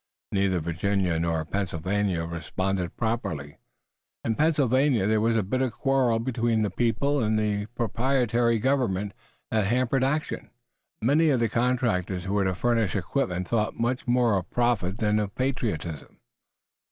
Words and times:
Neither 0.31 0.59
Virginia 0.59 1.19
nor 1.19 1.45
Pennsylvania 1.45 2.25
responded 2.25 2.97
properly. 2.97 3.57
In 4.23 4.33
Pennsylvania 4.33 5.05
there 5.05 5.21
was 5.21 5.37
a 5.37 5.43
bitter 5.43 5.69
quarrel 5.69 6.17
between 6.17 6.63
the 6.63 6.71
people 6.71 7.23
and 7.23 7.37
the 7.37 7.67
proprietary 7.75 8.57
government 8.57 9.13
that 9.51 9.67
hampered 9.67 10.03
action. 10.03 10.49
Many 11.03 11.29
of 11.29 11.39
the 11.39 11.49
contractors 11.49 12.23
who 12.23 12.33
were 12.33 12.45
to 12.45 12.55
furnish 12.55 12.95
equipment 12.95 13.47
thought 13.47 13.79
much 13.79 14.07
more 14.07 14.35
of 14.39 14.49
profit 14.49 14.97
than 14.97 15.19
of 15.19 15.35
patriotism. 15.35 16.17